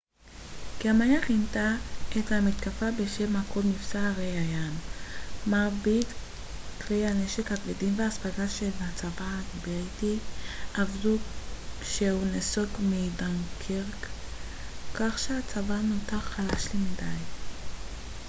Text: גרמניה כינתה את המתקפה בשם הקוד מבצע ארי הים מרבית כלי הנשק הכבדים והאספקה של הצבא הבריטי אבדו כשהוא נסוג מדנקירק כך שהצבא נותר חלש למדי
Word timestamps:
גרמניה 0.83 1.21
כינתה 1.21 1.71
את 2.19 2.31
המתקפה 2.31 2.85
בשם 2.91 3.35
הקוד 3.35 3.65
מבצע 3.65 4.09
ארי 4.09 4.31
הים 4.39 4.71
מרבית 5.47 6.07
כלי 6.81 7.07
הנשק 7.07 7.51
הכבדים 7.51 7.99
והאספקה 7.99 8.47
של 8.49 8.69
הצבא 8.79 9.29
הבריטי 9.55 10.17
אבדו 10.81 11.15
כשהוא 11.81 12.25
נסוג 12.33 12.69
מדנקירק 12.79 14.07
כך 14.93 15.19
שהצבא 15.19 15.75
נותר 15.81 16.19
חלש 16.19 16.67
למדי 16.75 17.15